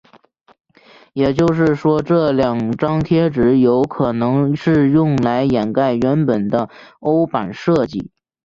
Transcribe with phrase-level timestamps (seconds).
[1.13, 8.11] 也就是说这两张贴纸有可能是用来掩盖原本的欧版设计。